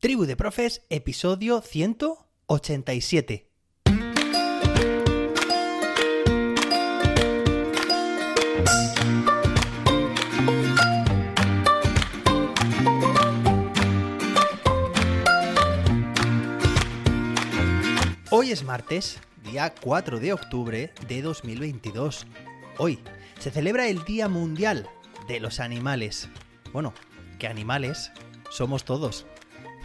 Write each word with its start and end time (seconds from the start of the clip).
Tribu 0.00 0.26
de 0.26 0.36
Profes, 0.36 0.86
episodio 0.90 1.60
187. 1.60 3.50
Hoy 18.30 18.52
es 18.52 18.62
martes, 18.62 19.18
día 19.42 19.74
4 19.80 20.20
de 20.20 20.32
octubre 20.32 20.92
de 21.08 21.22
2022. 21.22 22.24
Hoy 22.78 23.00
se 23.40 23.50
celebra 23.50 23.88
el 23.88 24.04
Día 24.04 24.28
Mundial 24.28 24.88
de 25.26 25.40
los 25.40 25.58
Animales. 25.58 26.28
Bueno, 26.72 26.94
que 27.40 27.48
animales 27.48 28.12
somos 28.48 28.84
todos. 28.84 29.26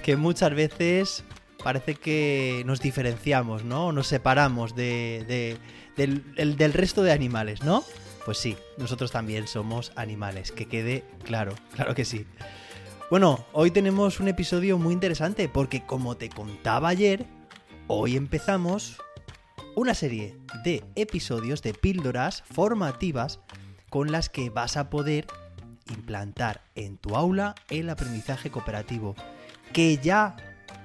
Que 0.03 0.17
muchas 0.17 0.53
veces 0.53 1.23
parece 1.63 1.95
que 1.95 2.61
nos 2.65 2.81
diferenciamos, 2.81 3.63
¿no? 3.63 3.91
Nos 3.91 4.07
separamos 4.07 4.75
de, 4.75 5.57
del, 5.95 6.35
del 6.35 6.73
resto 6.73 7.01
de 7.01 7.11
animales, 7.11 7.63
¿no? 7.63 7.83
Pues 8.25 8.37
sí, 8.37 8.57
nosotros 8.77 9.11
también 9.11 9.47
somos 9.47 9.91
animales, 9.95 10.51
que 10.51 10.67
quede 10.67 11.03
claro, 11.23 11.55
claro 11.75 11.95
que 11.95 12.05
sí. 12.05 12.25
Bueno, 13.09 13.45
hoy 13.53 13.71
tenemos 13.71 14.19
un 14.19 14.27
episodio 14.27 14.77
muy 14.77 14.93
interesante 14.93 15.49
porque 15.49 15.85
como 15.85 16.15
te 16.15 16.29
contaba 16.29 16.89
ayer, 16.89 17.25
hoy 17.87 18.15
empezamos 18.15 18.97
una 19.75 19.93
serie 19.93 20.37
de 20.63 20.83
episodios 20.95 21.61
de 21.61 21.73
píldoras 21.73 22.43
formativas 22.51 23.39
con 23.89 24.11
las 24.11 24.29
que 24.29 24.49
vas 24.49 24.77
a 24.77 24.89
poder 24.89 25.27
implantar 25.89 26.61
en 26.75 26.97
tu 26.97 27.15
aula 27.15 27.55
el 27.69 27.89
aprendizaje 27.89 28.49
cooperativo. 28.49 29.15
¿Que 29.73 29.97
ya 29.97 30.37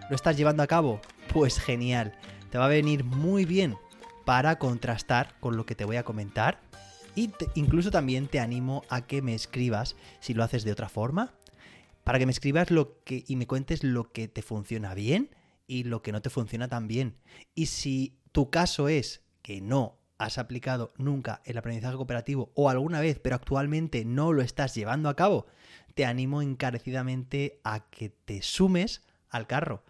lo 0.09 0.16
estás 0.16 0.38
llevando 0.38 0.62
a 0.62 0.66
cabo? 0.66 1.02
Pues 1.30 1.60
genial, 1.60 2.14
te 2.50 2.56
va 2.56 2.64
a 2.64 2.69
venir 2.69 3.05
muy 3.05 3.45
bien 3.45 3.77
para 4.25 4.58
contrastar 4.58 5.39
con 5.41 5.58
lo 5.58 5.67
que 5.67 5.75
te 5.75 5.84
voy 5.84 5.97
a 5.97 6.05
comentar 6.05 6.58
y 7.14 7.30
incluso 7.55 7.91
también 7.91 8.28
te 8.28 8.41
animo 8.41 8.84
a 8.89 9.06
que 9.06 9.20
me 9.20 9.34
escribas 9.34 9.95
si 10.20 10.33
lo 10.33 10.42
haces 10.42 10.64
de 10.64 10.72
otra 10.72 10.89
forma, 10.89 11.34
para 12.03 12.19
que 12.19 12.25
me 12.25 12.33
escribas 12.33 12.70
lo 12.70 13.03
que 13.05 13.25
y 13.28 13.36
me 13.36 13.47
cuentes 13.47 13.84
lo 13.84 14.11
que 14.11 14.27
te 14.27 14.41
funciona 14.41 14.95
bien 14.95 15.36
y 15.67 15.84
lo 15.84 16.00
que 16.00 16.12
no 16.12 16.23
te 16.23 16.30
funciona 16.30 16.69
tan 16.69 16.89
bien. 16.89 17.19
Y 17.55 17.67
si 17.67 18.17
tu 18.33 18.48
caso 18.48 18.89
es 18.89 19.20
que 19.42 19.61
no 19.61 19.98
has 20.19 20.36
aplicado 20.36 20.92
nunca 20.98 21.41
el 21.44 21.56
aprendizaje 21.56 21.97
cooperativo 21.97 22.50
o 22.55 22.69
alguna 22.69 23.00
vez, 23.00 23.19
pero 23.19 23.36
actualmente 23.36 24.05
no 24.05 24.33
lo 24.33 24.42
estás 24.42 24.74
llevando 24.74 25.08
a 25.08 25.16
cabo, 25.16 25.47
te 25.94 26.05
animo 26.05 26.42
encarecidamente 26.42 27.61
a 27.64 27.88
que 27.91 28.11
te 28.11 28.42
sumes 28.42 29.02
al 29.30 29.46
carro, 29.46 29.84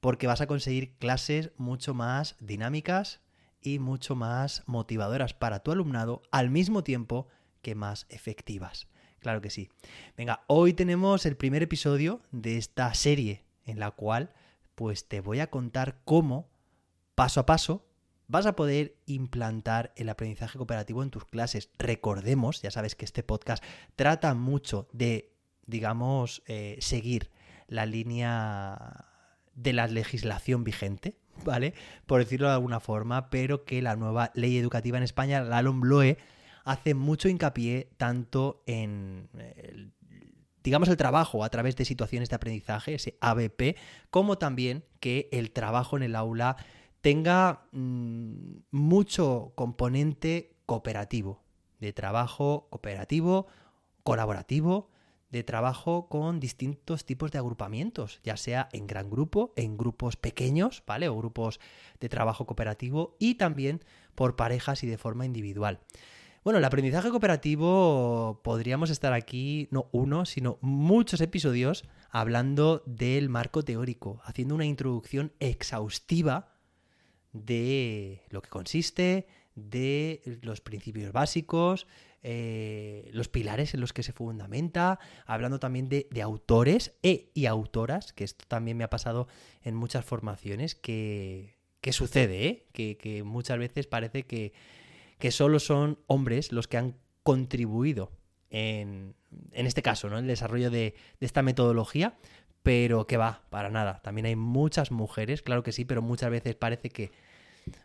porque 0.00 0.26
vas 0.26 0.40
a 0.40 0.46
conseguir 0.46 0.92
clases 0.98 1.52
mucho 1.56 1.94
más 1.94 2.36
dinámicas 2.40 3.20
y 3.60 3.78
mucho 3.78 4.14
más 4.14 4.62
motivadoras 4.66 5.34
para 5.34 5.60
tu 5.60 5.72
alumnado 5.72 6.22
al 6.30 6.50
mismo 6.50 6.82
tiempo 6.82 7.28
que 7.62 7.74
más 7.74 8.06
efectivas. 8.08 8.88
Claro 9.20 9.40
que 9.40 9.50
sí. 9.50 9.68
Venga, 10.16 10.44
hoy 10.46 10.74
tenemos 10.74 11.26
el 11.26 11.36
primer 11.36 11.62
episodio 11.62 12.22
de 12.30 12.56
esta 12.56 12.92
serie 12.94 13.44
en 13.64 13.80
la 13.80 13.90
cual 13.90 14.32
pues 14.74 15.08
te 15.08 15.20
voy 15.20 15.40
a 15.40 15.50
contar 15.50 15.98
cómo 16.04 16.48
paso 17.16 17.40
a 17.40 17.46
paso 17.46 17.87
vas 18.28 18.46
a 18.46 18.54
poder 18.54 18.94
implantar 19.06 19.92
el 19.96 20.08
aprendizaje 20.08 20.58
cooperativo 20.58 21.02
en 21.02 21.10
tus 21.10 21.24
clases. 21.24 21.70
Recordemos, 21.78 22.62
ya 22.62 22.70
sabes 22.70 22.94
que 22.94 23.04
este 23.04 23.22
podcast 23.22 23.64
trata 23.96 24.34
mucho 24.34 24.88
de, 24.92 25.32
digamos, 25.66 26.42
eh, 26.46 26.76
seguir 26.80 27.30
la 27.66 27.86
línea 27.86 29.06
de 29.54 29.72
la 29.72 29.86
legislación 29.86 30.62
vigente, 30.62 31.16
¿vale? 31.44 31.74
Por 32.06 32.20
decirlo 32.20 32.48
de 32.48 32.54
alguna 32.54 32.80
forma, 32.80 33.30
pero 33.30 33.64
que 33.64 33.82
la 33.82 33.96
nueva 33.96 34.30
ley 34.34 34.56
educativa 34.58 34.98
en 34.98 35.04
España, 35.04 35.40
la 35.40 35.62
LOMBLOE, 35.62 36.18
hace 36.64 36.94
mucho 36.94 37.28
hincapié 37.28 37.90
tanto 37.96 38.62
en 38.66 39.30
digamos 40.62 40.90
el 40.90 40.98
trabajo 40.98 41.44
a 41.44 41.48
través 41.48 41.76
de 41.76 41.86
situaciones 41.86 42.28
de 42.28 42.36
aprendizaje, 42.36 42.94
ese 42.94 43.16
ABP, 43.22 43.76
como 44.10 44.36
también 44.36 44.84
que 45.00 45.30
el 45.32 45.50
trabajo 45.50 45.96
en 45.96 46.02
el 46.02 46.14
aula 46.14 46.58
tenga 47.00 47.66
mm, 47.72 48.58
mucho 48.70 49.52
componente 49.54 50.56
cooperativo, 50.66 51.42
de 51.80 51.92
trabajo 51.92 52.68
cooperativo, 52.70 53.46
colaborativo, 54.02 54.90
de 55.30 55.42
trabajo 55.42 56.08
con 56.08 56.40
distintos 56.40 57.04
tipos 57.04 57.30
de 57.30 57.38
agrupamientos, 57.38 58.20
ya 58.24 58.36
sea 58.36 58.68
en 58.72 58.86
gran 58.86 59.10
grupo, 59.10 59.52
en 59.56 59.76
grupos 59.76 60.16
pequeños, 60.16 60.82
¿vale? 60.86 61.08
O 61.08 61.16
grupos 61.16 61.60
de 62.00 62.08
trabajo 62.08 62.46
cooperativo 62.46 63.16
y 63.18 63.34
también 63.34 63.84
por 64.14 64.36
parejas 64.36 64.82
y 64.84 64.86
de 64.86 64.98
forma 64.98 65.26
individual. 65.26 65.80
Bueno, 66.44 66.58
el 66.60 66.64
aprendizaje 66.64 67.10
cooperativo 67.10 68.40
podríamos 68.42 68.88
estar 68.88 69.12
aquí, 69.12 69.68
no 69.70 69.88
uno, 69.92 70.24
sino 70.24 70.56
muchos 70.62 71.20
episodios 71.20 71.84
hablando 72.10 72.82
del 72.86 73.28
marco 73.28 73.62
teórico, 73.64 74.22
haciendo 74.24 74.54
una 74.54 74.64
introducción 74.64 75.32
exhaustiva 75.40 76.57
de 77.32 78.22
lo 78.30 78.42
que 78.42 78.48
consiste, 78.48 79.26
de 79.54 80.38
los 80.42 80.60
principios 80.60 81.12
básicos, 81.12 81.86
eh, 82.22 83.08
los 83.12 83.28
pilares 83.28 83.74
en 83.74 83.80
los 83.80 83.92
que 83.92 84.02
se 84.02 84.12
fundamenta, 84.12 84.98
hablando 85.26 85.60
también 85.60 85.88
de, 85.88 86.06
autores 86.22 86.94
e, 87.02 87.30
y 87.34 87.46
autoras, 87.46 88.12
que 88.12 88.24
esto 88.24 88.44
también 88.48 88.76
me 88.76 88.84
ha 88.84 88.90
pasado 88.90 89.28
en 89.62 89.74
muchas 89.74 90.04
formaciones, 90.04 90.74
que, 90.74 91.56
sucede, 91.90 92.46
¿eh? 92.46 92.66
que, 92.72 93.22
muchas 93.24 93.58
veces 93.58 93.86
parece 93.86 94.24
que, 94.24 94.52
que, 95.18 95.30
solo 95.30 95.58
son 95.58 95.98
hombres 96.06 96.52
los 96.52 96.68
que 96.68 96.76
han 96.76 96.96
contribuido 97.22 98.10
en, 98.50 99.14
en 99.52 99.66
este 99.66 99.82
caso, 99.82 100.08
¿no? 100.10 100.18
El 100.18 100.26
desarrollo 100.26 100.70
de, 100.70 100.94
de 101.20 101.26
esta 101.26 101.42
metodología, 101.42 102.16
pero 102.62 103.06
que 103.06 103.16
va, 103.16 103.42
para 103.50 103.70
nada. 103.70 104.00
También 104.02 104.26
hay 104.26 104.36
muchas 104.36 104.90
mujeres, 104.90 105.42
claro 105.42 105.62
que 105.62 105.72
sí, 105.72 105.84
pero 105.84 106.02
muchas 106.02 106.30
veces 106.30 106.54
parece 106.54 106.90
que, 106.90 107.10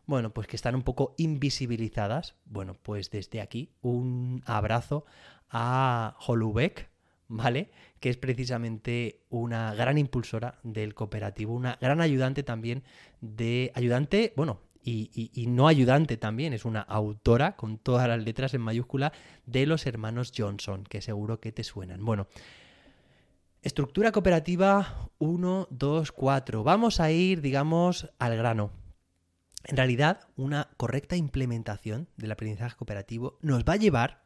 bueno, 0.05 0.33
pues 0.33 0.47
que 0.47 0.55
están 0.55 0.75
un 0.75 0.83
poco 0.83 1.15
invisibilizadas. 1.17 2.35
Bueno, 2.45 2.75
pues 2.81 3.09
desde 3.09 3.41
aquí 3.41 3.69
un 3.81 4.43
abrazo 4.45 5.05
a 5.49 6.15
Holubeck, 6.25 6.89
¿vale? 7.27 7.69
Que 7.99 8.09
es 8.09 8.17
precisamente 8.17 9.21
una 9.29 9.73
gran 9.73 9.97
impulsora 9.97 10.59
del 10.63 10.93
cooperativo, 10.93 11.53
una 11.53 11.77
gran 11.79 12.01
ayudante 12.01 12.43
también 12.43 12.83
de 13.21 13.71
ayudante, 13.75 14.33
bueno, 14.35 14.59
y, 14.85 15.31
y, 15.33 15.47
no 15.47 15.69
ayudante 15.69 16.17
también, 16.17 16.51
es 16.51 16.65
una 16.65 16.81
autora 16.81 17.55
con 17.55 17.77
todas 17.77 18.05
las 18.09 18.21
letras 18.21 18.53
en 18.53 18.59
mayúscula 18.59 19.13
de 19.45 19.65
los 19.65 19.85
hermanos 19.85 20.33
Johnson, 20.35 20.83
que 20.83 20.99
seguro 20.99 21.39
que 21.39 21.53
te 21.53 21.63
suenan. 21.63 22.03
Bueno, 22.03 22.27
Estructura 23.63 24.11
cooperativa 24.11 25.09
1, 25.19 25.67
2, 25.69 26.11
4. 26.11 26.63
Vamos 26.65 26.99
a 26.99 27.11
ir, 27.11 27.39
digamos, 27.39 28.11
al 28.19 28.35
grano. 28.35 28.71
En 29.63 29.77
realidad, 29.77 30.27
una 30.35 30.69
correcta 30.75 31.15
implementación 31.15 32.09
del 32.17 32.33
aprendizaje 32.33 32.75
cooperativo 32.75 33.37
nos 33.41 33.63
va 33.63 33.73
a 33.73 33.77
llevar 33.77 34.25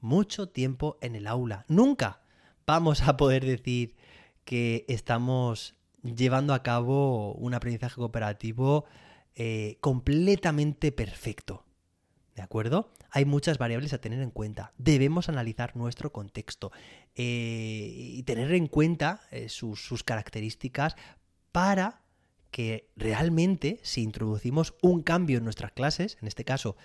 mucho 0.00 0.48
tiempo 0.48 0.98
en 1.00 1.14
el 1.14 1.28
aula. 1.28 1.64
Nunca 1.68 2.22
vamos 2.66 3.02
a 3.02 3.16
poder 3.16 3.44
decir 3.44 3.94
que 4.44 4.84
estamos 4.88 5.76
llevando 6.02 6.52
a 6.52 6.64
cabo 6.64 7.34
un 7.34 7.54
aprendizaje 7.54 7.94
cooperativo 7.94 8.84
eh, 9.36 9.78
completamente 9.80 10.90
perfecto. 10.90 11.64
¿De 12.34 12.42
acuerdo? 12.42 12.92
Hay 13.10 13.24
muchas 13.24 13.58
variables 13.58 13.92
a 13.92 14.00
tener 14.00 14.20
en 14.20 14.30
cuenta. 14.30 14.72
Debemos 14.78 15.28
analizar 15.28 15.76
nuestro 15.76 16.12
contexto 16.12 16.70
eh, 17.14 17.92
y 17.92 18.22
tener 18.22 18.52
en 18.54 18.68
cuenta 18.68 19.22
eh, 19.30 19.48
sus, 19.48 20.04
características 20.04 20.96
para 21.52 22.02
que 22.50 22.88
realmente 22.96 23.80
si 23.82 24.02
introducimos 24.02 24.74
un 24.82 25.02
cambio 25.02 25.38
en 25.38 25.44
nuestras 25.44 25.72
clases, 25.72 26.18
en 26.20 26.28
este 26.28 26.44
caso 26.44 26.76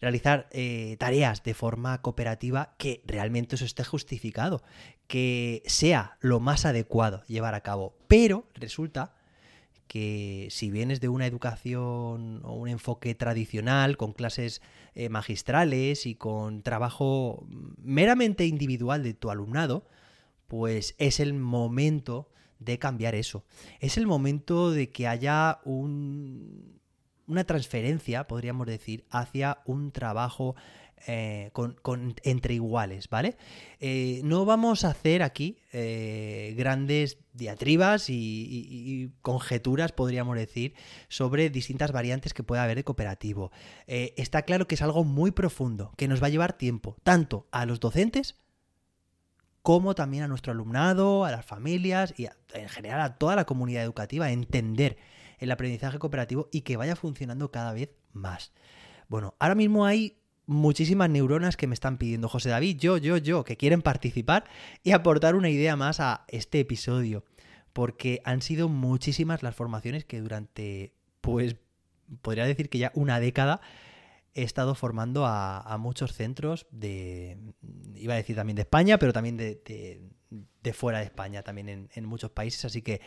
realizar 0.00 0.48
eh, 0.52 0.96
tareas 0.98 1.42
de 1.42 1.54
forma 1.54 2.00
cooperativa, 2.02 2.74
que 2.78 3.02
realmente 3.04 3.56
eso 3.56 3.64
esté 3.64 3.82
justificado, 3.82 4.62
que 5.08 5.62
sea 5.66 6.16
lo 6.20 6.38
más 6.38 6.66
adecuado 6.66 7.24
llevar 7.24 7.54
a 7.54 7.62
cabo. 7.62 7.96
Pero 8.06 8.48
resulta 8.54 9.17
que 9.88 10.48
si 10.50 10.70
vienes 10.70 11.00
de 11.00 11.08
una 11.08 11.26
educación 11.26 12.40
o 12.44 12.54
un 12.54 12.68
enfoque 12.68 13.14
tradicional, 13.14 13.96
con 13.96 14.12
clases 14.12 14.62
eh, 14.94 15.08
magistrales 15.08 16.06
y 16.06 16.14
con 16.14 16.62
trabajo 16.62 17.46
meramente 17.82 18.46
individual 18.46 19.02
de 19.02 19.14
tu 19.14 19.30
alumnado, 19.30 19.86
pues 20.46 20.94
es 20.98 21.18
el 21.18 21.34
momento 21.34 22.30
de 22.58 22.78
cambiar 22.78 23.14
eso. 23.14 23.44
Es 23.80 23.96
el 23.96 24.06
momento 24.06 24.70
de 24.70 24.90
que 24.90 25.08
haya 25.08 25.60
un, 25.64 26.80
una 27.26 27.44
transferencia, 27.44 28.26
podríamos 28.26 28.66
decir, 28.66 29.04
hacia 29.10 29.58
un 29.64 29.92
trabajo 29.92 30.56
eh, 31.06 31.50
con, 31.52 32.16
entre 32.22 32.54
iguales, 32.54 33.08
¿vale? 33.08 33.36
Eh, 33.80 34.20
no 34.24 34.44
vamos 34.44 34.84
a 34.84 34.90
hacer 34.90 35.22
aquí 35.22 35.58
eh, 35.72 36.54
grandes 36.56 37.18
diatribas 37.32 38.10
y, 38.10 39.12
conjeturas, 39.22 39.92
podríamos 39.92 40.36
decir, 40.36 40.74
sobre 41.08 41.50
distintas 41.50 41.92
variantes 41.92 42.34
que 42.34 42.42
pueda 42.42 42.64
haber 42.64 42.76
de 42.76 42.84
cooperativo. 42.84 43.52
está 43.86 44.42
claro 44.42 44.66
que 44.66 44.74
es 44.74 44.82
algo 44.82 45.04
muy 45.04 45.30
profundo, 45.30 45.92
que 45.96 46.08
nos 46.08 46.22
va 46.22 46.26
a 46.26 46.30
llevar 46.30 46.54
tiempo, 46.54 46.96
tanto 47.04 47.46
a 47.52 47.64
los 47.64 47.80
docentes 47.80 48.36
como 49.62 49.94
también 49.94 50.24
a 50.24 50.28
nuestro 50.28 50.52
alumnado, 50.52 51.24
a 51.24 51.30
las 51.30 51.44
familias 51.44 52.14
y 52.16 52.26
en 52.54 52.68
general 52.68 53.00
a 53.00 53.18
toda 53.18 53.36
la 53.36 53.44
comunidad 53.44 53.84
educativa, 53.84 54.30
entender 54.30 54.96
el 55.38 55.50
aprendizaje 55.50 55.98
cooperativo 55.98 56.48
y 56.52 56.62
que 56.62 56.76
vaya 56.76 56.96
funcionando 56.96 57.50
cada 57.50 57.72
vez 57.72 57.90
más. 58.12 58.52
Bueno, 59.08 59.34
ahora 59.38 59.54
mismo 59.54 59.86
hay 59.86 60.17
muchísimas 60.48 61.10
neuronas 61.10 61.58
que 61.58 61.66
me 61.66 61.74
están 61.74 61.98
pidiendo, 61.98 62.26
José 62.26 62.48
David, 62.48 62.78
yo, 62.78 62.96
yo, 62.96 63.18
yo, 63.18 63.44
que 63.44 63.58
quieren 63.58 63.82
participar 63.82 64.44
y 64.82 64.92
aportar 64.92 65.34
una 65.34 65.50
idea 65.50 65.76
más 65.76 66.00
a 66.00 66.24
este 66.28 66.58
episodio, 66.58 67.22
porque 67.74 68.22
han 68.24 68.40
sido 68.40 68.70
muchísimas 68.70 69.42
las 69.42 69.54
formaciones 69.54 70.06
que 70.06 70.20
durante, 70.20 70.94
pues, 71.20 71.56
podría 72.22 72.46
decir 72.46 72.70
que 72.70 72.78
ya 72.78 72.92
una 72.94 73.20
década 73.20 73.60
he 74.32 74.42
estado 74.42 74.74
formando 74.74 75.26
a, 75.26 75.76
muchos 75.78 76.14
centros 76.14 76.66
de, 76.70 77.36
iba 77.94 78.14
a 78.14 78.16
decir 78.16 78.34
también 78.34 78.56
de 78.56 78.62
España, 78.62 78.98
pero 78.98 79.12
también 79.12 79.36
de, 79.36 79.62
fuera 80.72 81.00
de 81.00 81.04
España, 81.04 81.42
también 81.42 81.68
en, 81.68 81.90
en 81.92 82.06
muchos 82.06 82.30
países, 82.30 82.64
así 82.64 82.80
que 82.80 83.02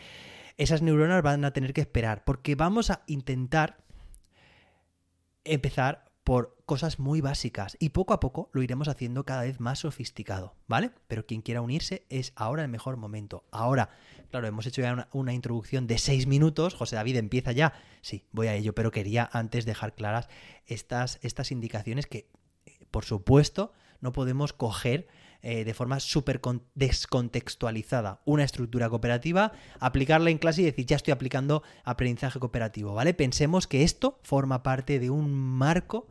esas 0.58 0.80
neuronas 0.80 1.22
van 1.22 1.44
a 1.44 1.52
tener 1.52 1.72
que 1.72 1.80
esperar, 1.80 2.22
porque 2.22 2.54
vamos 2.54 2.90
a 2.90 3.02
intentar 3.08 3.78
empezar 5.44 6.11
por 6.24 6.56
cosas 6.66 6.98
muy 6.98 7.20
básicas 7.20 7.76
y 7.80 7.90
poco 7.90 8.14
a 8.14 8.20
poco 8.20 8.48
lo 8.52 8.62
iremos 8.62 8.88
haciendo 8.88 9.24
cada 9.24 9.42
vez 9.42 9.60
más 9.60 9.80
sofisticado, 9.80 10.54
¿vale? 10.68 10.90
Pero 11.08 11.26
quien 11.26 11.42
quiera 11.42 11.60
unirse 11.60 12.06
es 12.08 12.32
ahora 12.36 12.62
el 12.62 12.68
mejor 12.68 12.96
momento. 12.96 13.44
Ahora, 13.50 13.90
claro, 14.30 14.46
hemos 14.46 14.66
hecho 14.66 14.82
ya 14.82 15.08
una, 15.12 15.34
introducción 15.34 15.86
de 15.86 15.98
seis 15.98 16.26
minutos. 16.26 16.74
José 16.74 16.96
David 16.96 17.16
empieza 17.16 17.52
ya. 17.52 17.74
Sí, 18.02 18.24
voy 18.30 18.46
a 18.46 18.54
ello, 18.54 18.74
pero 18.74 18.90
quería 18.90 19.28
antes 19.32 19.64
dejar 19.64 19.94
claras 19.94 20.28
estas, 20.66 21.18
estas 21.22 21.50
indicaciones 21.50 22.06
que, 22.06 22.28
por 22.90 23.04
supuesto, 23.04 23.72
no 24.00 24.12
podemos 24.12 24.52
coger 24.52 25.08
eh, 25.44 25.64
de 25.64 25.74
forma 25.74 25.98
súper 25.98 26.40
descontextualizada 26.76 28.20
una 28.24 28.44
estructura 28.44 28.88
cooperativa, 28.88 29.50
aplicarla 29.80 30.30
en 30.30 30.38
clase 30.38 30.62
y 30.62 30.66
decir, 30.66 30.86
ya 30.86 30.94
estoy 30.94 31.10
aplicando 31.10 31.64
aprendizaje 31.82 32.38
cooperativo, 32.38 32.94
¿vale? 32.94 33.12
Pensemos 33.12 33.66
que 33.66 33.82
esto 33.82 34.20
forma 34.22 34.62
parte 34.62 35.00
de 35.00 35.10
un 35.10 35.34
marco 35.34 36.06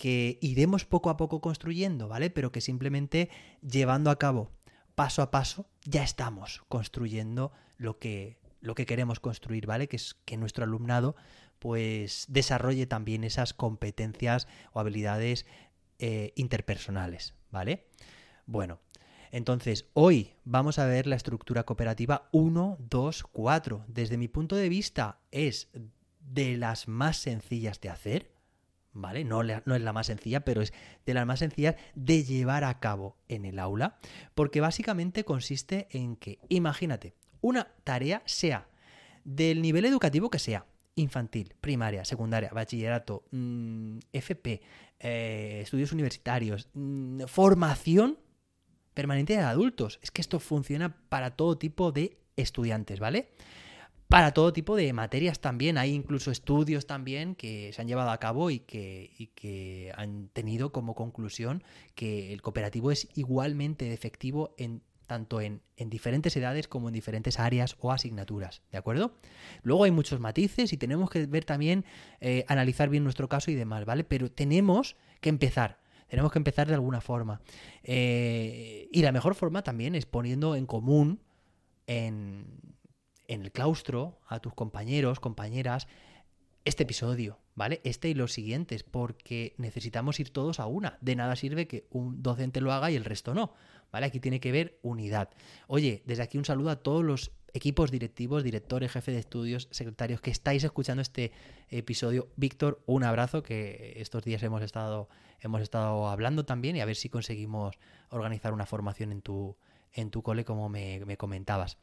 que 0.00 0.38
iremos 0.40 0.86
poco 0.86 1.10
a 1.10 1.18
poco 1.18 1.42
construyendo, 1.42 2.08
¿vale? 2.08 2.30
Pero 2.30 2.52
que 2.52 2.62
simplemente 2.62 3.28
llevando 3.60 4.10
a 4.10 4.18
cabo 4.18 4.50
paso 4.94 5.20
a 5.20 5.30
paso 5.30 5.68
ya 5.84 6.02
estamos 6.02 6.62
construyendo 6.68 7.52
lo 7.76 7.98
que, 7.98 8.38
lo 8.62 8.74
que 8.74 8.86
queremos 8.86 9.20
construir, 9.20 9.66
¿vale? 9.66 9.88
Que 9.88 9.96
es 9.96 10.14
que 10.24 10.38
nuestro 10.38 10.64
alumnado 10.64 11.16
pues 11.58 12.24
desarrolle 12.30 12.86
también 12.86 13.24
esas 13.24 13.52
competencias 13.52 14.48
o 14.72 14.80
habilidades 14.80 15.44
eh, 15.98 16.32
interpersonales, 16.34 17.34
¿vale? 17.50 17.86
Bueno, 18.46 18.80
entonces 19.32 19.84
hoy 19.92 20.32
vamos 20.44 20.78
a 20.78 20.86
ver 20.86 21.06
la 21.06 21.16
estructura 21.16 21.64
cooperativa 21.64 22.30
1, 22.32 22.78
2, 22.88 23.24
4. 23.32 23.84
Desde 23.86 24.16
mi 24.16 24.28
punto 24.28 24.56
de 24.56 24.70
vista 24.70 25.20
es 25.30 25.68
de 26.20 26.56
las 26.56 26.88
más 26.88 27.18
sencillas 27.18 27.82
de 27.82 27.90
hacer, 27.90 28.29
¿vale? 28.92 29.24
No, 29.24 29.42
no, 29.42 29.74
es 29.74 29.82
la 29.82 29.92
más 29.92 30.06
sencilla, 30.06 30.40
pero 30.40 30.62
es 30.62 30.72
de 31.06 31.14
las 31.14 31.26
más 31.26 31.38
sencillas 31.38 31.76
de 31.94 32.24
llevar 32.24 32.64
a 32.64 32.80
cabo 32.80 33.16
en 33.28 33.44
el 33.44 33.58
aula, 33.58 33.96
porque 34.34 34.60
básicamente 34.60 35.24
consiste 35.24 35.88
en 35.90 36.16
que, 36.16 36.38
imagínate, 36.48 37.14
una 37.40 37.68
tarea 37.84 38.22
sea 38.26 38.68
del 39.24 39.62
nivel 39.62 39.84
educativo 39.84 40.30
que 40.30 40.38
sea, 40.38 40.66
infantil, 40.96 41.54
primaria, 41.60 42.04
secundaria, 42.04 42.50
bachillerato, 42.50 43.24
mm, 43.30 43.98
FP, 44.12 44.60
eh, 44.98 45.60
estudios 45.62 45.92
universitarios, 45.92 46.68
mm, 46.74 47.22
formación 47.26 48.18
permanente 48.94 49.34
de 49.34 49.40
adultos. 49.40 49.98
Es 50.02 50.10
que 50.10 50.20
esto 50.20 50.40
funciona 50.40 50.96
para 51.08 51.36
todo 51.36 51.56
tipo 51.56 51.92
de 51.92 52.18
estudiantes, 52.36 53.00
¿vale? 53.00 53.30
Para 54.10 54.32
todo 54.32 54.52
tipo 54.52 54.74
de 54.74 54.92
materias 54.92 55.38
también. 55.38 55.78
Hay 55.78 55.94
incluso 55.94 56.32
estudios 56.32 56.84
también 56.88 57.36
que 57.36 57.72
se 57.72 57.80
han 57.80 57.86
llevado 57.86 58.10
a 58.10 58.18
cabo 58.18 58.50
y 58.50 58.58
que, 58.58 59.30
que 59.36 59.92
han 59.96 60.30
tenido 60.32 60.72
como 60.72 60.96
conclusión 60.96 61.62
que 61.94 62.32
el 62.32 62.42
cooperativo 62.42 62.90
es 62.90 63.06
igualmente 63.14 63.92
efectivo 63.92 64.52
en 64.58 64.82
tanto 65.06 65.40
en, 65.40 65.62
diferentes 65.76 66.36
edades 66.36 66.66
como 66.66 66.88
en 66.88 66.94
diferentes 66.94 67.38
áreas 67.38 67.76
o 67.78 67.92
asignaturas, 67.92 68.62
¿de 68.72 68.78
acuerdo? 68.78 69.14
Luego 69.62 69.84
hay 69.84 69.92
muchos 69.92 70.18
matices 70.18 70.72
y 70.72 70.76
tenemos 70.76 71.08
que 71.08 71.26
ver 71.26 71.44
también, 71.44 71.84
eh, 72.20 72.44
analizar 72.48 72.88
bien 72.88 73.04
nuestro 73.04 73.28
caso 73.28 73.52
y 73.52 73.54
demás, 73.54 73.84
¿vale? 73.84 74.02
Pero 74.02 74.28
tenemos 74.30 74.96
que 75.20 75.28
empezar. 75.28 75.78
Tenemos 76.08 76.32
que 76.32 76.40
empezar 76.40 76.66
de 76.66 76.74
alguna 76.74 77.00
forma. 77.00 77.40
Eh, 77.84 78.88
y 78.90 79.02
la 79.02 79.12
mejor 79.12 79.36
forma 79.36 79.62
también 79.62 79.94
es 79.94 80.04
poniendo 80.04 80.56
en 80.56 80.66
común 80.66 81.20
en, 81.86 82.46
en 83.30 83.42
el 83.42 83.52
claustro 83.52 84.18
a 84.26 84.40
tus 84.40 84.52
compañeros, 84.54 85.20
compañeras, 85.20 85.86
este 86.64 86.82
episodio, 86.82 87.38
¿vale? 87.54 87.80
Este 87.84 88.08
y 88.08 88.14
los 88.14 88.32
siguientes, 88.32 88.82
porque 88.82 89.54
necesitamos 89.56 90.18
ir 90.18 90.30
todos 90.30 90.58
a 90.58 90.66
una. 90.66 90.98
De 91.00 91.14
nada 91.14 91.36
sirve 91.36 91.68
que 91.68 91.86
un 91.90 92.24
docente 92.24 92.60
lo 92.60 92.72
haga 92.72 92.90
y 92.90 92.96
el 92.96 93.04
resto 93.04 93.32
no, 93.32 93.54
¿vale? 93.92 94.06
Aquí 94.06 94.18
tiene 94.18 94.40
que 94.40 94.50
ver 94.50 94.78
unidad. 94.82 95.30
Oye, 95.68 96.02
desde 96.06 96.24
aquí 96.24 96.38
un 96.38 96.44
saludo 96.44 96.70
a 96.70 96.82
todos 96.82 97.04
los 97.04 97.30
equipos 97.54 97.92
directivos, 97.92 98.42
directores, 98.42 98.90
jefes 98.90 99.14
de 99.14 99.20
estudios, 99.20 99.68
secretarios 99.70 100.20
que 100.20 100.32
estáis 100.32 100.64
escuchando 100.64 101.00
este 101.00 101.30
episodio. 101.68 102.28
Víctor, 102.34 102.82
un 102.86 103.04
abrazo 103.04 103.44
que 103.44 103.94
estos 103.96 104.24
días 104.24 104.42
hemos 104.42 104.62
estado, 104.62 105.08
hemos 105.38 105.62
estado 105.62 106.08
hablando 106.08 106.44
también 106.44 106.74
y 106.74 106.80
a 106.80 106.84
ver 106.84 106.96
si 106.96 107.08
conseguimos 107.08 107.76
organizar 108.10 108.52
una 108.52 108.66
formación 108.66 109.12
en 109.12 109.22
tu, 109.22 109.56
en 109.92 110.10
tu 110.10 110.22
cole 110.22 110.44
como 110.44 110.68
me, 110.68 111.04
me 111.04 111.16
comentabas. 111.16 111.78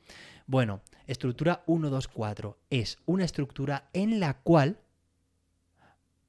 Bueno, 0.45 0.81
estructura 1.07 1.63
1, 1.67 1.89
2, 1.89 2.07
4 2.07 2.57
es 2.69 2.97
una 3.05 3.25
estructura 3.25 3.89
en 3.93 4.19
la 4.19 4.35
cual 4.41 4.79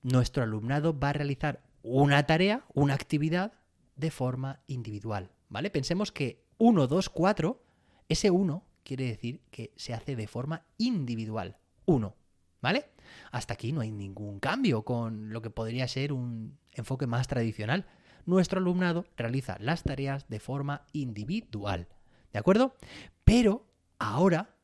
nuestro 0.02 0.42
alumnado 0.42 0.98
va 0.98 1.10
a 1.10 1.14
realizar 1.14 1.62
una 1.82 2.26
tarea, 2.26 2.64
una 2.74 2.94
actividad 2.94 3.52
de 3.96 4.10
forma 4.10 4.60
individual. 4.66 5.30
¿Vale? 5.48 5.70
Pensemos 5.70 6.12
que 6.12 6.44
1, 6.58 6.86
2, 6.86 7.08
4, 7.08 7.62
ese 8.08 8.30
1 8.30 8.64
quiere 8.82 9.04
decir 9.04 9.40
que 9.50 9.72
se 9.76 9.94
hace 9.94 10.16
de 10.16 10.26
forma 10.26 10.64
individual. 10.76 11.58
Uno. 11.86 12.14
¿Vale? 12.60 12.86
Hasta 13.30 13.54
aquí 13.54 13.72
no 13.72 13.80
hay 13.80 13.92
ningún 13.92 14.40
cambio 14.40 14.82
con 14.82 15.32
lo 15.32 15.40
que 15.42 15.50
podría 15.50 15.86
ser 15.86 16.12
un 16.12 16.58
enfoque 16.72 17.06
más 17.06 17.28
tradicional. 17.28 17.86
Nuestro 18.28 18.60
alumnado 18.60 19.06
realiza 19.16 19.56
las 19.58 19.84
tareas 19.84 20.28
de 20.28 20.38
forma 20.38 20.82
individual. 20.92 21.88
¿De 22.30 22.38
acuerdo? 22.38 22.76
Pero 23.24 23.64
ahora, 23.98 24.54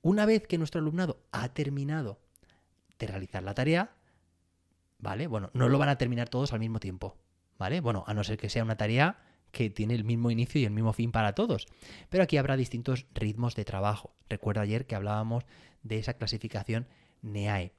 una 0.00 0.24
vez 0.24 0.46
que 0.46 0.56
nuestro 0.56 0.80
alumnado 0.80 1.22
ha 1.30 1.50
terminado 1.52 2.18
de 2.98 3.06
realizar 3.06 3.42
la 3.42 3.52
tarea, 3.52 3.90
¿vale? 4.96 5.26
Bueno, 5.26 5.50
no 5.52 5.68
lo 5.68 5.76
van 5.76 5.90
a 5.90 5.98
terminar 5.98 6.30
todos 6.30 6.54
al 6.54 6.60
mismo 6.60 6.80
tiempo. 6.80 7.18
¿Vale? 7.58 7.82
Bueno, 7.82 8.04
a 8.06 8.14
no 8.14 8.24
ser 8.24 8.38
que 8.38 8.48
sea 8.48 8.64
una 8.64 8.78
tarea 8.78 9.18
que 9.50 9.68
tiene 9.68 9.94
el 9.94 10.04
mismo 10.04 10.30
inicio 10.30 10.58
y 10.58 10.64
el 10.64 10.70
mismo 10.70 10.94
fin 10.94 11.12
para 11.12 11.34
todos. 11.34 11.66
Pero 12.08 12.22
aquí 12.24 12.38
habrá 12.38 12.56
distintos 12.56 13.04
ritmos 13.12 13.54
de 13.54 13.66
trabajo. 13.66 14.14
Recuerda 14.30 14.62
ayer 14.62 14.86
que 14.86 14.94
hablábamos 14.94 15.44
de 15.82 15.98
esa 15.98 16.14
clasificación 16.14 16.88
NEAE. 17.20 17.74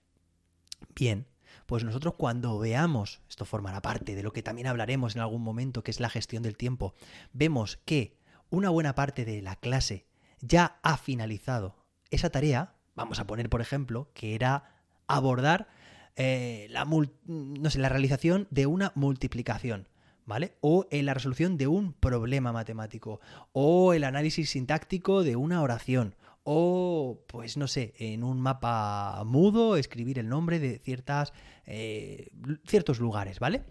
Bien, 0.93 1.25
pues 1.65 1.83
nosotros 1.83 2.15
cuando 2.17 2.57
veamos, 2.59 3.21
esto 3.29 3.45
formará 3.45 3.81
parte 3.81 4.15
de 4.15 4.23
lo 4.23 4.33
que 4.33 4.43
también 4.43 4.67
hablaremos 4.67 5.15
en 5.15 5.21
algún 5.21 5.41
momento, 5.41 5.83
que 5.83 5.91
es 5.91 5.99
la 5.99 6.09
gestión 6.09 6.43
del 6.43 6.57
tiempo, 6.57 6.93
vemos 7.33 7.79
que 7.85 8.17
una 8.49 8.69
buena 8.69 8.95
parte 8.95 9.25
de 9.25 9.41
la 9.41 9.55
clase 9.55 10.05
ya 10.41 10.79
ha 10.83 10.97
finalizado 10.97 11.75
esa 12.09 12.29
tarea, 12.29 12.75
vamos 12.95 13.19
a 13.19 13.27
poner 13.27 13.49
por 13.49 13.61
ejemplo, 13.61 14.09
que 14.13 14.35
era 14.35 14.75
abordar 15.07 15.67
eh, 16.15 16.67
la, 16.69 16.85
no 16.85 17.69
sé, 17.69 17.79
la 17.79 17.89
realización 17.89 18.47
de 18.49 18.65
una 18.65 18.91
multiplicación. 18.95 19.87
¿vale? 20.25 20.55
O 20.61 20.87
en 20.91 21.05
la 21.07 21.13
resolución 21.13 21.57
de 21.57 21.67
un 21.67 21.93
problema 21.93 22.51
matemático, 22.51 23.19
o 23.51 23.93
el 23.93 24.03
análisis 24.03 24.51
sintáctico 24.51 25.23
de 25.23 25.35
una 25.35 25.61
oración, 25.61 26.15
o, 26.43 27.23
pues 27.27 27.57
no 27.57 27.67
sé, 27.67 27.93
en 27.97 28.23
un 28.23 28.39
mapa 28.41 29.23
mudo 29.25 29.75
escribir 29.77 30.19
el 30.19 30.29
nombre 30.29 30.59
de 30.59 30.79
ciertas, 30.79 31.33
eh, 31.65 32.29
ciertos 32.65 32.99
lugares, 32.99 33.39
¿vale? 33.39 33.63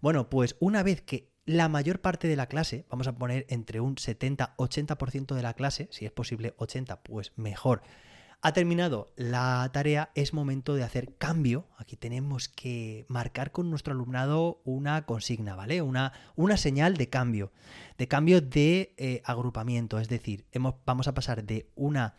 Bueno, 0.00 0.28
pues 0.30 0.56
una 0.60 0.82
vez 0.82 1.02
que 1.02 1.30
la 1.46 1.68
mayor 1.68 2.00
parte 2.00 2.28
de 2.28 2.36
la 2.36 2.46
clase, 2.46 2.86
vamos 2.88 3.06
a 3.08 3.16
poner 3.16 3.46
entre 3.48 3.80
un 3.80 3.96
70-80% 3.96 5.34
de 5.34 5.42
la 5.42 5.54
clase, 5.54 5.88
si 5.90 6.04
es 6.04 6.12
posible 6.12 6.54
80, 6.58 7.02
pues 7.02 7.32
mejor, 7.36 7.82
Ha 8.42 8.52
terminado 8.52 9.12
la 9.16 9.68
tarea, 9.70 10.10
es 10.14 10.32
momento 10.32 10.74
de 10.74 10.82
hacer 10.82 11.14
cambio. 11.16 11.66
Aquí 11.76 11.96
tenemos 11.96 12.48
que 12.48 13.04
marcar 13.08 13.52
con 13.52 13.68
nuestro 13.68 13.92
alumnado 13.92 14.62
una 14.64 15.04
consigna, 15.04 15.56
¿vale? 15.56 15.82
Una, 15.82 16.14
una 16.36 16.56
señal 16.56 16.96
de 16.96 17.10
cambio, 17.10 17.52
de 17.98 18.08
cambio 18.08 18.40
de 18.40 18.94
eh, 18.96 19.20
agrupamiento. 19.26 19.98
Es 19.98 20.08
decir, 20.08 20.46
hemos, 20.52 20.76
vamos 20.86 21.06
a 21.06 21.12
pasar 21.12 21.44
de 21.44 21.68
una 21.74 22.14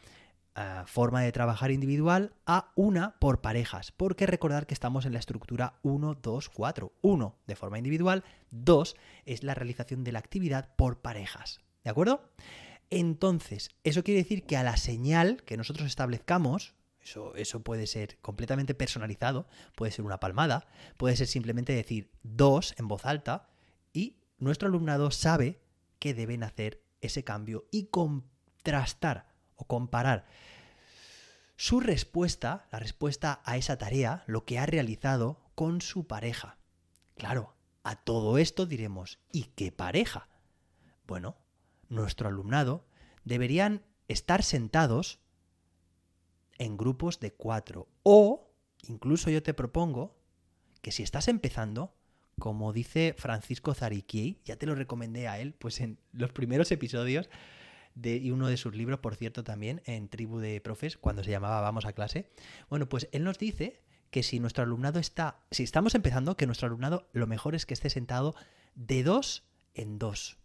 eh, 0.55 0.83
forma 0.85 1.21
de 1.21 1.31
trabajar 1.31 1.71
individual 1.71 2.33
a 2.45 2.71
una 2.75 3.17
por 3.17 3.41
parejas, 3.41 3.91
porque 3.91 4.27
recordar 4.27 4.67
que 4.67 4.75
estamos 4.75 5.07
en 5.07 5.13
la 5.13 5.19
estructura 5.19 5.79
1, 5.81 6.19
2, 6.21 6.49
4. 6.49 6.93
1 7.01 7.35
de 7.47 7.55
forma 7.55 7.79
individual, 7.79 8.23
2 8.51 8.95
es 9.25 9.43
la 9.43 9.55
realización 9.55 10.03
de 10.03 10.11
la 10.11 10.19
actividad 10.19 10.75
por 10.75 11.01
parejas. 11.01 11.61
¿De 11.83 11.89
acuerdo? 11.89 12.21
Entonces, 12.91 13.69
eso 13.83 14.03
quiere 14.03 14.21
decir 14.21 14.45
que 14.45 14.57
a 14.57 14.63
la 14.63 14.77
señal 14.77 15.43
que 15.43 15.57
nosotros 15.57 15.87
establezcamos, 15.87 16.75
eso, 17.01 17.33
eso, 17.35 17.63
puede 17.63 17.87
ser 17.87 18.19
completamente 18.19 18.75
personalizado, 18.75 19.47
puede 19.75 19.91
ser 19.91 20.05
una 20.05 20.19
palmada, 20.19 20.67
puede 20.97 21.15
ser 21.15 21.27
simplemente 21.27 21.73
decir 21.73 22.11
dos 22.21 22.75
en 22.77 22.87
voz 22.87 23.05
alta 23.05 23.49
y 23.93 24.17
nuestro 24.37 24.67
alumnado 24.67 25.09
sabe 25.09 25.61
que 25.97 26.13
deben 26.13 26.43
hacer 26.43 26.83
ese 26.99 27.23
cambio 27.23 27.65
y 27.71 27.85
contrastar 27.85 29.33
o 29.55 29.65
comparar 29.65 30.25
su 31.55 31.79
respuesta, 31.79 32.67
la 32.71 32.79
respuesta 32.79 33.41
a 33.45 33.55
esa 33.55 33.77
tarea, 33.77 34.23
lo 34.27 34.45
que 34.45 34.59
ha 34.59 34.65
realizado 34.65 35.39
con 35.55 35.81
su 35.81 36.07
pareja. 36.07 36.57
Claro, 37.15 37.55
a 37.83 37.95
todo 37.95 38.37
esto 38.37 38.65
diremos, 38.65 39.19
¿y 39.31 39.43
qué 39.55 39.71
pareja? 39.71 40.27
Bueno, 41.05 41.37
nuestro 41.91 42.29
alumnado 42.29 42.85
deberían 43.23 43.83
estar 44.07 44.43
sentados 44.43 45.19
en 46.57 46.77
grupos 46.77 47.19
de 47.19 47.33
cuatro. 47.33 47.87
O, 48.03 48.49
incluso 48.87 49.29
yo 49.29 49.43
te 49.43 49.53
propongo, 49.53 50.15
que 50.81 50.91
si 50.91 51.03
estás 51.03 51.27
empezando, 51.27 51.93
como 52.39 52.73
dice 52.73 53.13
Francisco 53.17 53.73
Zariquiei, 53.73 54.41
ya 54.45 54.55
te 54.55 54.65
lo 54.65 54.73
recomendé 54.73 55.27
a 55.27 55.39
él, 55.39 55.53
pues 55.53 55.79
en 55.81 55.99
los 56.11 56.31
primeros 56.31 56.71
episodios 56.71 57.29
de, 57.93 58.17
y 58.17 58.31
uno 58.31 58.47
de 58.47 58.57
sus 58.57 58.75
libros, 58.75 58.99
por 58.99 59.15
cierto, 59.15 59.43
también 59.43 59.81
en 59.85 60.07
Tribu 60.07 60.39
de 60.39 60.61
Profes, 60.61 60.97
cuando 60.97 61.23
se 61.23 61.31
llamaba 61.31 61.61
Vamos 61.61 61.85
a 61.85 61.93
clase. 61.93 62.31
Bueno, 62.69 62.87
pues 62.89 63.09
él 63.11 63.23
nos 63.23 63.37
dice 63.37 63.81
que 64.09 64.23
si 64.23 64.39
nuestro 64.39 64.63
alumnado 64.63 64.99
está, 64.99 65.39
si 65.51 65.63
estamos 65.63 65.93
empezando, 65.93 66.37
que 66.37 66.45
nuestro 66.45 66.67
alumnado 66.67 67.09
lo 67.11 67.27
mejor 67.27 67.53
es 67.53 67.65
que 67.65 67.73
esté 67.73 67.89
sentado 67.89 68.33
de 68.75 69.03
dos 69.03 69.43
en 69.73 69.99
dos. 69.99 70.40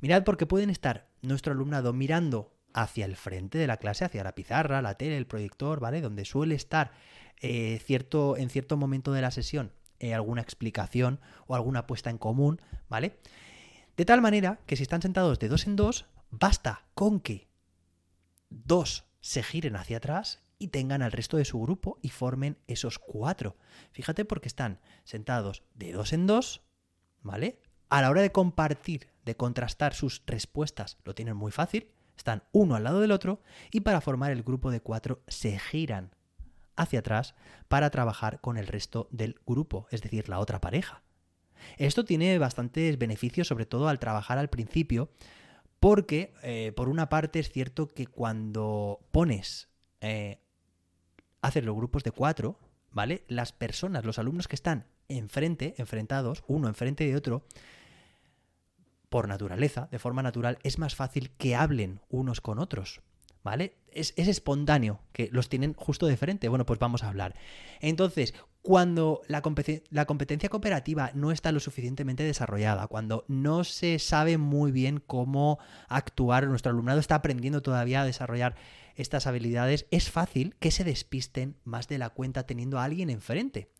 Mirad 0.00 0.24
porque 0.24 0.46
pueden 0.46 0.70
estar 0.70 1.08
nuestro 1.22 1.52
alumnado 1.52 1.92
mirando 1.92 2.52
hacia 2.72 3.04
el 3.04 3.16
frente 3.16 3.58
de 3.58 3.66
la 3.66 3.78
clase, 3.78 4.04
hacia 4.04 4.24
la 4.24 4.34
pizarra, 4.34 4.82
la 4.82 4.94
tele, 4.94 5.16
el 5.16 5.26
proyector, 5.26 5.80
¿vale? 5.80 6.00
Donde 6.00 6.24
suele 6.24 6.54
estar 6.54 6.92
eh, 7.40 7.80
cierto, 7.84 8.36
en 8.36 8.50
cierto 8.50 8.76
momento 8.76 9.12
de 9.12 9.22
la 9.22 9.30
sesión 9.30 9.72
eh, 10.00 10.14
alguna 10.14 10.40
explicación 10.40 11.20
o 11.46 11.54
alguna 11.54 11.86
puesta 11.86 12.08
en 12.08 12.16
común, 12.16 12.58
¿vale? 12.88 13.18
De 13.98 14.06
tal 14.06 14.22
manera 14.22 14.60
que 14.64 14.76
si 14.76 14.82
están 14.82 15.02
sentados 15.02 15.38
de 15.38 15.48
dos 15.48 15.66
en 15.66 15.76
dos, 15.76 16.06
basta 16.30 16.86
con 16.94 17.20
que 17.20 17.48
dos 18.48 19.04
se 19.20 19.42
giren 19.42 19.76
hacia 19.76 19.98
atrás 19.98 20.42
y 20.58 20.68
tengan 20.68 21.02
al 21.02 21.12
resto 21.12 21.36
de 21.36 21.44
su 21.44 21.60
grupo 21.60 21.98
y 22.00 22.08
formen 22.08 22.56
esos 22.66 22.98
cuatro. 22.98 23.58
Fíjate 23.92 24.24
porque 24.24 24.48
están 24.48 24.80
sentados 25.04 25.64
de 25.74 25.92
dos 25.92 26.14
en 26.14 26.26
dos, 26.26 26.62
¿vale? 27.20 27.60
A 27.90 28.00
la 28.00 28.10
hora 28.10 28.22
de 28.22 28.32
compartir 28.32 29.08
de 29.24 29.36
contrastar 29.36 29.94
sus 29.94 30.22
respuestas 30.24 30.96
lo 31.04 31.14
tienen 31.14 31.36
muy 31.36 31.50
fácil, 31.50 31.90
están 32.16 32.44
uno 32.52 32.76
al 32.76 32.84
lado 32.84 33.00
del 33.00 33.10
otro 33.10 33.42
y 33.72 33.80
para 33.80 34.00
formar 34.00 34.30
el 34.30 34.44
grupo 34.44 34.70
de 34.70 34.80
cuatro 34.80 35.22
se 35.26 35.58
giran 35.58 36.14
hacia 36.76 37.00
atrás 37.00 37.34
para 37.68 37.90
trabajar 37.90 38.40
con 38.40 38.56
el 38.56 38.68
resto 38.68 39.08
del 39.10 39.40
grupo, 39.44 39.88
es 39.90 40.02
decir, 40.02 40.28
la 40.28 40.38
otra 40.38 40.60
pareja. 40.60 41.02
Esto 41.78 42.04
tiene 42.04 42.38
bastantes 42.38 42.96
beneficios, 42.96 43.48
sobre 43.48 43.66
todo 43.66 43.88
al 43.88 43.98
trabajar 43.98 44.38
al 44.38 44.48
principio, 44.48 45.10
porque 45.80 46.32
eh, 46.42 46.72
por 46.76 46.88
una 46.88 47.08
parte 47.08 47.40
es 47.40 47.50
cierto 47.50 47.88
que 47.88 48.06
cuando 48.06 49.00
pones, 49.10 49.68
eh, 50.00 50.40
haces 51.42 51.64
los 51.64 51.74
grupos 51.74 52.04
de 52.04 52.12
cuatro, 52.12 52.58
¿vale? 52.92 53.24
Las 53.26 53.52
personas, 53.52 54.04
los 54.04 54.18
alumnos 54.18 54.46
que 54.46 54.56
están 54.56 54.86
enfrente, 55.08 55.74
enfrentados, 55.78 56.44
uno 56.46 56.68
enfrente 56.68 57.04
de 57.04 57.16
otro, 57.16 57.44
por 59.10 59.28
naturaleza, 59.28 59.88
de 59.90 59.98
forma 59.98 60.22
natural, 60.22 60.58
es 60.62 60.78
más 60.78 60.94
fácil 60.94 61.30
que 61.36 61.54
hablen 61.54 62.00
unos 62.08 62.40
con 62.40 62.58
otros. 62.58 63.02
¿Vale? 63.42 63.78
Es, 63.90 64.12
espontáneo, 64.16 65.00
que 65.12 65.30
los 65.32 65.48
tienen 65.48 65.72
justo 65.72 66.06
de 66.06 66.18
frente. 66.18 66.50
Bueno, 66.50 66.66
pues 66.66 66.78
vamos 66.78 67.02
a 67.02 67.08
hablar. 67.08 67.34
Entonces, 67.80 68.34
cuando 68.60 69.22
la, 69.28 69.42
la, 69.88 70.04
competencia 70.04 70.50
cooperativa 70.50 71.10
no 71.14 71.32
está 71.32 71.50
lo 71.50 71.58
suficientemente 71.58 72.22
desarrollada, 72.22 72.86
cuando 72.86 73.24
no 73.28 73.64
se 73.64 73.98
sabe 73.98 74.36
muy 74.36 74.72
bien 74.72 75.02
cómo 75.04 75.58
actuar, 75.88 76.46
nuestro 76.46 76.70
alumnado 76.70 77.00
está 77.00 77.14
aprendiendo 77.14 77.62
todavía 77.62 78.02
a 78.02 78.06
desarrollar 78.06 78.56
estas 78.94 79.26
habilidades, 79.26 79.86
es 79.90 80.10
fácil 80.10 80.54
que 80.60 80.70
se 80.70 80.84
despisten 80.84 81.56
más 81.64 81.88
de 81.88 81.96
la 81.96 82.10
cuenta 82.10 82.44
teniendo 82.44 82.78
a 82.78 82.84
alguien 82.84 83.08
enfrente. 83.08 83.70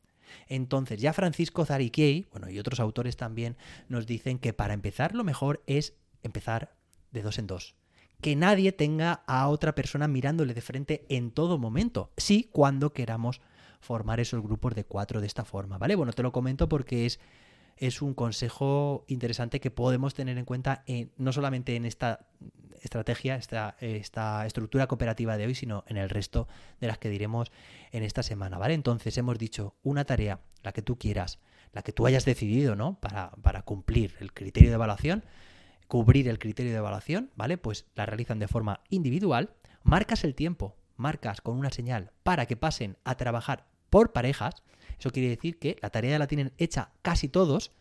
Entonces, 0.48 1.00
ya 1.00 1.12
Francisco 1.12 1.64
Zariquiei, 1.64 2.28
bueno, 2.30 2.50
y 2.50 2.58
otros 2.58 2.80
autores 2.80 3.16
también, 3.16 3.56
nos 3.88 4.06
dicen 4.06 4.38
que 4.38 4.52
para 4.52 4.74
empezar 4.74 5.14
lo 5.14 5.24
mejor 5.24 5.62
es 5.66 5.94
empezar 6.22 6.74
de 7.10 7.22
dos 7.22 7.38
en 7.38 7.46
dos. 7.46 7.74
Que 8.20 8.36
nadie 8.36 8.72
tenga 8.72 9.22
a 9.26 9.48
otra 9.48 9.74
persona 9.74 10.06
mirándole 10.06 10.54
de 10.54 10.60
frente 10.60 11.06
en 11.08 11.30
todo 11.30 11.58
momento. 11.58 12.12
Sí, 12.16 12.48
cuando 12.52 12.92
queramos 12.92 13.40
formar 13.80 14.20
esos 14.20 14.42
grupos 14.42 14.74
de 14.74 14.84
cuatro 14.84 15.20
de 15.20 15.26
esta 15.26 15.44
forma, 15.44 15.78
¿vale? 15.78 15.94
Bueno, 15.94 16.12
te 16.12 16.22
lo 16.22 16.32
comento 16.32 16.68
porque 16.68 17.06
es 17.06 17.18
es 17.80 18.02
un 18.02 18.14
consejo 18.14 19.04
interesante 19.08 19.58
que 19.58 19.70
podemos 19.70 20.14
tener 20.14 20.38
en 20.38 20.44
cuenta 20.44 20.84
no 21.16 21.32
solamente 21.32 21.74
en 21.76 21.86
esta 21.86 22.26
estrategia, 22.82 23.36
esta, 23.36 23.76
esta 23.80 24.46
estructura 24.46 24.86
cooperativa 24.86 25.36
de 25.36 25.46
hoy, 25.46 25.54
sino 25.54 25.84
en 25.88 25.96
el 25.96 26.10
resto 26.10 26.46
de 26.80 26.86
las 26.86 26.98
que 26.98 27.08
diremos 27.08 27.50
en 27.90 28.02
esta 28.02 28.22
semana, 28.22 28.58
¿vale? 28.58 28.74
Entonces 28.74 29.16
hemos 29.18 29.38
dicho 29.38 29.74
una 29.82 30.04
tarea, 30.04 30.40
la 30.62 30.72
que 30.72 30.82
tú 30.82 30.98
quieras, 30.98 31.40
la 31.72 31.82
que 31.82 31.92
tú 31.92 32.06
hayas 32.06 32.24
decidido, 32.24 32.76
¿no? 32.76 33.00
Para, 33.00 33.30
para 33.42 33.62
cumplir 33.62 34.14
el 34.20 34.32
criterio 34.32 34.68
de 34.68 34.74
evaluación, 34.74 35.24
cubrir 35.88 36.28
el 36.28 36.38
criterio 36.38 36.72
de 36.72 36.78
evaluación, 36.78 37.30
¿vale? 37.34 37.56
Pues 37.56 37.86
la 37.94 38.06
realizan 38.06 38.38
de 38.38 38.48
forma 38.48 38.80
individual, 38.90 39.54
marcas 39.82 40.24
el 40.24 40.34
tiempo, 40.34 40.76
marcas 40.96 41.40
con 41.40 41.56
una 41.56 41.70
señal 41.70 42.12
para 42.22 42.44
que 42.44 42.56
pasen 42.56 42.98
a 43.04 43.16
trabajar 43.16 43.66
por 43.88 44.12
parejas, 44.12 44.62
eso 45.00 45.10
quiere 45.10 45.30
decir 45.30 45.58
que 45.58 45.76
la 45.80 45.90
tarea 45.90 46.18
la 46.18 46.26
tienen 46.26 46.52
hecha 46.58 46.92
casi 47.02 47.28
todos 47.28 47.72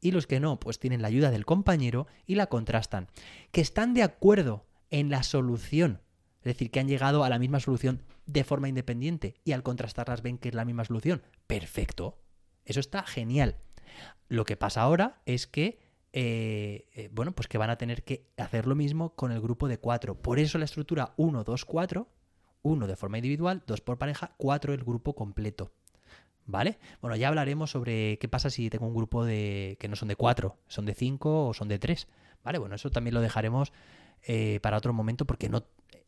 y 0.00 0.10
los 0.10 0.26
que 0.26 0.40
no, 0.40 0.60
pues 0.60 0.78
tienen 0.78 1.02
la 1.02 1.08
ayuda 1.08 1.30
del 1.30 1.46
compañero 1.46 2.06
y 2.26 2.34
la 2.34 2.48
contrastan. 2.48 3.08
Que 3.52 3.60
están 3.60 3.94
de 3.94 4.02
acuerdo 4.02 4.66
en 4.90 5.08
la 5.08 5.22
solución, 5.22 6.00
es 6.40 6.44
decir, 6.44 6.70
que 6.70 6.80
han 6.80 6.88
llegado 6.88 7.24
a 7.24 7.28
la 7.28 7.38
misma 7.38 7.60
solución 7.60 8.02
de 8.26 8.44
forma 8.44 8.68
independiente 8.68 9.34
y 9.44 9.52
al 9.52 9.62
contrastarlas 9.62 10.22
ven 10.22 10.38
que 10.38 10.48
es 10.48 10.54
la 10.54 10.64
misma 10.64 10.84
solución. 10.84 11.22
Perfecto. 11.46 12.18
Eso 12.64 12.80
está 12.80 13.04
genial. 13.04 13.56
Lo 14.28 14.44
que 14.44 14.56
pasa 14.56 14.82
ahora 14.82 15.22
es 15.24 15.46
que 15.46 15.78
eh, 16.12 16.88
eh, 16.94 17.08
bueno, 17.12 17.32
pues 17.32 17.48
que 17.48 17.58
van 17.58 17.70
a 17.70 17.76
tener 17.78 18.02
que 18.02 18.30
hacer 18.36 18.66
lo 18.66 18.74
mismo 18.74 19.14
con 19.14 19.30
el 19.30 19.40
grupo 19.40 19.68
de 19.68 19.78
cuatro. 19.78 20.20
Por 20.20 20.38
eso 20.38 20.58
la 20.58 20.64
estructura 20.64 21.14
1, 21.16 21.44
2, 21.44 21.64
4, 21.64 22.08
1 22.62 22.86
de 22.86 22.96
forma 22.96 23.18
individual, 23.18 23.62
2 23.66 23.80
por 23.82 23.98
pareja, 23.98 24.34
4 24.38 24.74
el 24.74 24.84
grupo 24.84 25.14
completo. 25.14 25.72
¿Vale? 26.48 26.78
Bueno, 27.02 27.14
ya 27.14 27.28
hablaremos 27.28 27.70
sobre 27.70 28.18
qué 28.18 28.26
pasa 28.26 28.48
si 28.48 28.70
tengo 28.70 28.86
un 28.86 28.94
grupo 28.94 29.22
de 29.22 29.76
que 29.78 29.86
no 29.86 29.96
son 29.96 30.08
de 30.08 30.16
cuatro, 30.16 30.56
son 30.66 30.86
de 30.86 30.94
cinco 30.94 31.48
o 31.48 31.54
son 31.54 31.68
de 31.68 31.78
tres. 31.78 32.08
¿Vale? 32.42 32.58
Bueno, 32.58 32.74
eso 32.74 32.90
también 32.90 33.14
lo 33.14 33.20
dejaremos 33.20 33.70
eh, 34.22 34.58
para 34.62 34.78
otro 34.78 34.94
momento 34.94 35.26
porque 35.26 35.50
no 35.50 35.64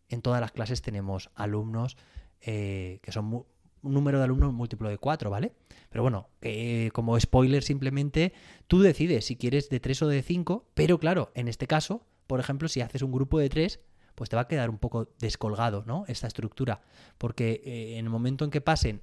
en 0.09 0.23
todas 0.23 0.41
las 0.41 0.51
clases 0.51 0.81
tenemos 0.81 1.31
alumnos 1.35 1.99
eh, 2.41 3.01
que 3.03 3.13
son 3.13 3.45
un 3.83 3.95
número 3.95 4.17
de 4.17 4.25
alumnos 4.25 4.55
múltiplo 4.55 4.89
de 4.89 4.97
cuatro, 4.97 5.29
¿vale? 5.29 5.53
Pero 5.91 6.03
bueno, 6.03 6.31
eh, 6.41 6.89
como 6.95 7.21
spoiler 7.21 7.63
simplemente, 7.63 8.33
tú 8.67 8.81
decides 8.81 9.27
si 9.27 9.37
quieres 9.37 9.69
de 9.69 9.79
tres 9.79 10.01
o 10.01 10.09
de 10.09 10.23
cinco, 10.23 10.65
pero 10.73 10.99
claro, 10.99 11.33
en 11.35 11.49
este 11.49 11.67
caso, 11.67 12.07
por 12.27 12.41
ejemplo, 12.41 12.67
si 12.69 12.81
haces 12.81 13.03
un 13.03 13.13
grupo 13.13 13.39
de 13.39 13.51
tres, 13.51 13.81
pues 14.15 14.31
te 14.31 14.37
va 14.37 14.43
a 14.43 14.49
quedar 14.49 14.71
un 14.71 14.79
poco 14.79 15.11
descolgado, 15.19 15.85
¿no? 15.87 16.05
Esta 16.09 16.27
estructura. 16.27 16.81
Porque 17.19 17.63
en 17.99 18.07
el 18.07 18.11
momento 18.11 18.45
en 18.45 18.51
que 18.51 18.61
pasen 18.61 19.03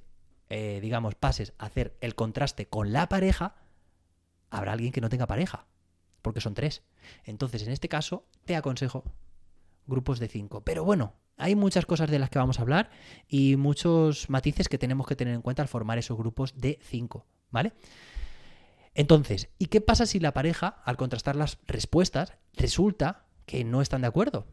eh, 0.49 0.79
digamos, 0.81 1.15
pases 1.15 1.53
a 1.57 1.65
hacer 1.65 1.97
el 2.01 2.15
contraste 2.15 2.67
con 2.67 2.93
la 2.93 3.09
pareja, 3.09 3.55
habrá 4.49 4.73
alguien 4.73 4.91
que 4.91 5.01
no 5.01 5.09
tenga 5.09 5.27
pareja, 5.27 5.65
porque 6.21 6.41
son 6.41 6.53
tres. 6.53 6.83
Entonces, 7.23 7.63
en 7.63 7.71
este 7.71 7.89
caso, 7.89 8.25
te 8.45 8.55
aconsejo 8.55 9.03
grupos 9.85 10.19
de 10.19 10.27
cinco. 10.27 10.61
Pero 10.61 10.83
bueno, 10.83 11.13
hay 11.37 11.55
muchas 11.55 11.85
cosas 11.85 12.09
de 12.09 12.19
las 12.19 12.29
que 12.29 12.39
vamos 12.39 12.59
a 12.59 12.61
hablar 12.63 12.89
y 13.27 13.55
muchos 13.55 14.29
matices 14.29 14.69
que 14.69 14.77
tenemos 14.77 15.07
que 15.07 15.15
tener 15.15 15.33
en 15.33 15.41
cuenta 15.41 15.61
al 15.61 15.67
formar 15.67 15.97
esos 15.97 16.17
grupos 16.17 16.57
de 16.57 16.79
cinco, 16.81 17.25
¿vale? 17.51 17.73
Entonces, 18.93 19.49
¿y 19.59 19.67
qué 19.67 19.79
pasa 19.79 20.05
si 20.05 20.19
la 20.19 20.33
pareja, 20.33 20.81
al 20.83 20.97
contrastar 20.97 21.35
las 21.35 21.59
respuestas, 21.67 22.33
resulta 22.53 23.25
que 23.45 23.63
no 23.63 23.81
están 23.81 24.01
de 24.01 24.07
acuerdo? 24.07 24.47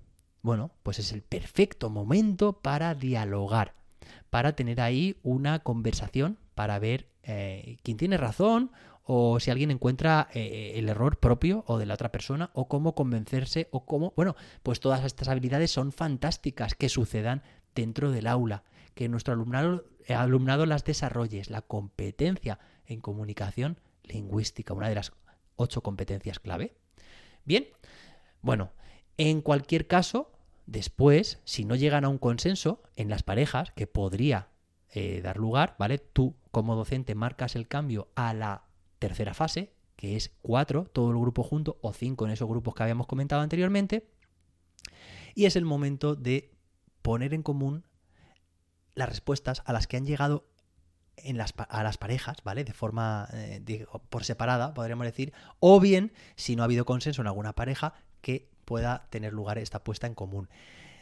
bueno, 0.45 0.73
pues 0.83 0.99
es 0.99 1.13
el 1.13 1.23
perfecto 1.23 1.89
momento 1.89 2.61
para 2.61 2.95
dialogar, 2.95 3.75
para 4.31 4.55
tener 4.55 4.81
ahí 4.81 5.17
una 5.23 5.61
conversación, 5.61 6.39
para 6.55 6.79
ver 6.79 7.09
eh, 7.23 7.79
quién 7.83 7.97
tiene 7.97 8.17
razón 8.17 8.71
o 9.05 9.39
si 9.39 9.51
alguien 9.51 9.71
encuentra 9.71 10.29
eh, 10.33 10.73
el 10.77 10.89
error 10.89 11.19
propio 11.19 11.65
o 11.67 11.79
de 11.79 11.87
la 11.87 11.95
otra 11.95 12.11
persona 12.11 12.51
o 12.55 12.69
cómo 12.69 12.95
convencerse 12.95 13.69
o 13.71 13.85
cómo, 13.85 14.13
bueno, 14.17 14.35
pues 14.63 14.81
todas 14.81 15.05
estas 15.05 15.29
habilidades 15.29 15.71
son 15.71 15.93
fantásticas 15.93 16.75
que 16.75 16.89
sucedan 16.89 17.43
dentro 17.75 18.11
del 18.11 18.27
aula, 18.27 18.65
que 18.95 19.09
nuestro 19.09 19.35
alumnado, 19.35 19.85
eh, 20.07 20.15
alumnado 20.15 20.65
las 20.65 20.85
desarrolles, 20.85 21.51
la 21.51 21.63
competencia 21.63 22.59
en 22.87 23.01
comunicación 23.01 23.79
lingüística, 24.05 24.75
una 24.75 24.89
de 24.89 24.95
las 24.95 25.13
ocho 25.57 25.83
competencias 25.83 26.39
clave. 26.39 26.75
Bien, 27.45 27.67
bueno, 28.41 28.73
en 29.19 29.43
cualquier 29.43 29.87
caso, 29.87 30.33
después, 30.67 31.41
si 31.45 31.65
no 31.65 31.75
llegan 31.75 32.05
a 32.05 32.09
un 32.09 32.19
consenso 32.19 32.83
en 32.97 33.11
las 33.11 33.23
parejas, 33.23 33.73
que 33.73 33.87
podría 33.87 34.49
eh, 34.91 35.21
dar 35.23 35.39
lugar, 35.39 35.77
¿vale? 35.79 35.99
Tú 35.99 36.37
como 36.51 36.77
docente 36.77 37.15
marcas 37.15 37.57
el 37.57 37.69
cambio 37.69 38.09
a 38.15 38.33
la 38.35 38.65
tercera 38.99 39.35
fase, 39.35 39.75
que 39.97 40.17
es 40.17 40.33
cuatro, 40.43 40.85
todo 40.85 41.11
el 41.11 41.19
grupo 41.19 41.43
junto, 41.43 41.79
o 41.83 41.93
cinco 41.93 42.27
en 42.27 42.33
esos 42.33 42.49
grupos 42.49 42.75
que 42.75 42.83
habíamos 42.83 43.07
comentado 43.07 43.43
anteriormente, 43.43 44.09
y 45.35 45.47
es 45.47 45.57
el 45.57 45.65
momento 45.65 46.15
de 46.15 46.53
poner 47.03 47.35
en 47.35 47.43
común 47.43 47.85
las 48.95 49.09
respuestas 49.09 49.63
a 49.67 49.73
las 49.73 49.87
que 49.87 49.97
han 49.97 50.07
llegado 50.07 50.49
en 51.17 51.37
las, 51.37 51.55
a 51.57 51.83
las 51.83 51.99
parejas, 51.99 52.39
¿vale? 52.45 52.65
De 52.65 52.73
forma 52.73 53.29
eh, 53.33 53.87
por 54.09 54.25
separada, 54.25 54.75
podríamos 54.75 55.07
decir, 55.07 55.33
o 55.61 55.81
bien, 55.81 56.13
si 56.37 56.57
no 56.57 56.63
ha 56.63 56.67
habido 56.67 56.85
consenso 56.85 57.23
en 57.23 57.29
alguna 57.29 57.55
pareja, 57.55 57.95
que 58.21 58.54
pueda 58.65 59.07
tener 59.11 59.33
lugar 59.33 59.59
esta 59.59 59.85
puesta 59.85 60.07
en 60.07 60.15
común. 60.15 60.49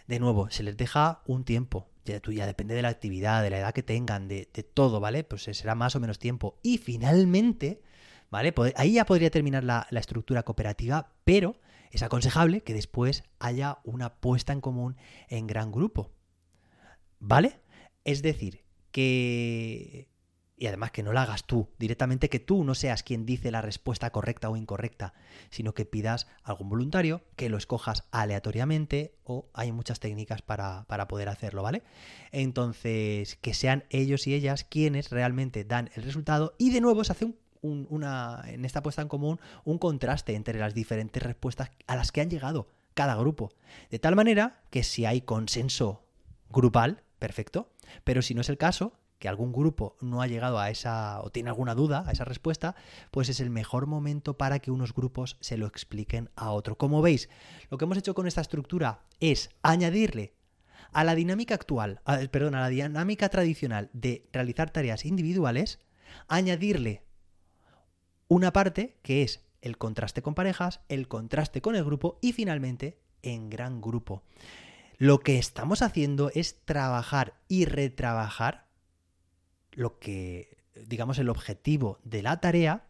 De 0.07 0.19
nuevo, 0.19 0.51
se 0.51 0.63
les 0.63 0.77
deja 0.77 1.23
un 1.27 1.45
tiempo, 1.45 1.89
ya, 2.05 2.47
depende 2.47 2.75
de 2.75 2.83
la 2.83 2.89
actividad, 2.89 3.43
de 3.43 3.51
la 3.51 3.59
edad 3.59 3.73
que 3.73 3.83
tengan, 3.83 4.29
de, 4.29 4.47
todo, 4.75 5.01
¿vale? 5.01 5.25
Pues 5.25 5.45
será 5.45 5.75
más 5.75 5.95
o 5.95 6.01
menos 6.01 6.19
tiempo. 6.19 6.59
Y 6.63 6.79
finalmente, 6.79 7.83
¿vale? 8.31 8.53
Ahí 8.77 8.95
ya 8.95 9.07
podría 9.07 9.31
terminar 9.31 9.65
la 9.65 9.87
estructura 9.91 10.43
cooperativa, 10.43 11.13
pero 11.25 11.57
es 11.93 12.03
aconsejable 12.03 12.63
que 12.63 12.73
después 12.73 13.23
haya 13.39 13.79
una 13.85 14.15
puesta 14.15 14.53
en 14.55 14.63
común 14.63 14.97
en 15.29 15.47
gran 15.47 15.71
grupo. 15.71 16.11
¿Vale? 17.21 17.61
Es 18.05 18.23
decir, 18.23 18.65
que 18.91 20.09
y 20.63 20.69
además 20.69 20.93
que 20.93 21.03
no 21.03 21.13
la 21.13 21.23
hagas 21.23 21.43
tú, 21.45 21.67
directamente 21.77 22.29
que 22.29 22.39
tú 22.39 22.63
no 22.63 22.77
seas 22.77 23.03
quien 23.03 23.27
dice 23.27 23.51
la 23.51 23.63
respuesta 23.63 24.11
correcta 24.11 24.49
o 24.49 24.57
incorrecta, 24.57 25.13
sino 25.51 25.75
que 25.75 25.87
pidas 25.87 26.29
a 26.45 26.51
algún 26.51 26.69
voluntario, 26.69 27.21
que 27.35 27.49
lo 27.49 27.57
escojas 27.57 28.05
aleatoriamente 28.13 29.13
o 29.25 29.49
hay 29.55 29.73
muchas 29.73 29.99
técnicas 29.99 30.41
para, 30.41 30.87
poder 31.09 31.31
hacerlo, 31.31 31.65
¿vale? 31.65 31.83
Entonces, 32.31 33.35
que 33.41 33.55
sean 33.55 33.83
ellos 33.91 34.29
y 34.29 34.35
ellas 34.35 34.63
quienes 34.63 35.11
realmente 35.11 35.65
dan 35.65 35.91
el 35.97 36.05
resultado 36.05 36.55
y 36.59 36.71
de 36.71 36.81
nuevo 36.81 37.03
se 37.03 37.11
hace 37.11 37.35
una, 37.63 38.45
en 38.47 38.65
esta 38.65 38.85
puesta 38.85 39.03
en 39.03 39.09
común 39.09 39.41
un 39.65 39.79
contraste 39.79 40.37
entre 40.37 40.61
las 40.61 40.75
diferentes 40.75 41.21
respuestas 41.21 41.73
a 41.89 41.97
las 41.97 42.13
que 42.13 42.21
han 42.21 42.31
llegado 42.31 42.69
cada 42.95 43.17
grupo. 43.17 43.51
De 43.91 43.99
tal 43.99 44.15
manera 44.15 44.63
que 44.71 44.85
si 44.85 45.07
hay 45.07 45.23
consenso 45.23 46.07
grupal, 46.51 47.03
perfecto, 47.19 47.73
pero 48.05 48.23
si 48.23 48.35
no 48.35 48.43
es 48.43 48.49
el 48.49 48.59
caso, 48.59 48.93
que 49.23 49.29
algún 49.29 49.53
grupo 49.53 49.97
no 50.01 50.21
ha 50.21 50.27
llegado 50.27 50.59
a 50.59 50.69
esa 50.69 51.21
o 51.23 51.31
tiene 51.31 51.49
alguna 51.49 51.77
duda 51.77 52.03
a 52.09 52.11
esa 52.11 52.25
respuesta, 52.25 52.75
pues 53.13 53.29
es 53.29 53.39
el 53.39 53.51
mejor 53.51 53.87
momento 53.87 54.37
para 54.37 54.59
que 54.59 54.73
unos 54.73 54.93
grupos 54.93 55.37
se 55.39 55.57
lo 55.57 55.69
expliquen 55.69 56.29
a 56.35 56.51
otro. 56.51 56.77
Como 56.77 57.03
veis, 57.03 57.29
lo 57.71 57.79
que 57.79 57.85
hemos 57.85 57.97
hecho 57.99 58.17
con 58.17 58.27
esta 58.27 58.41
estructura 58.41 59.05
es 59.21 59.51
añadirle 59.63 60.35
a 60.91 61.05
la 61.05 61.15
dinámica 61.15 61.55
actual, 61.55 62.01
perdón, 62.33 62.57
a 62.57 62.63
la 62.63 62.69
dinámica 62.69 63.29
tradicional 63.29 63.91
de 63.93 64.29
realizar 64.33 64.71
tareas 64.71 65.05
individuales, 65.05 65.79
añadirle 66.27 67.05
una 68.27 68.53
parte 68.53 68.99
que 69.03 69.23
es 69.23 69.45
el 69.61 69.79
contraste 69.79 70.21
con 70.21 70.35
parejas, 70.35 70.81
el 70.89 71.07
contraste 71.07 71.63
con 71.63 71.77
el 71.77 71.85
grupo 71.85 72.19
y 72.21 72.33
finalmente 72.33 72.99
en 73.23 73.51
gran 73.51 73.81
grupo. 73.81 74.25
Lo 74.99 75.21
que 75.21 75.39
estamos 75.39 75.81
haciendo 75.81 76.33
es 76.35 76.65
trabajar 76.65 77.35
y 77.47 77.67
retrabajar 77.67 78.72
lo 79.73 79.99
que, 79.99 80.59
digamos, 80.87 81.19
el 81.19 81.29
objetivo 81.29 81.99
de 82.05 82.23
la 82.23 82.41
tarea, 82.41 82.87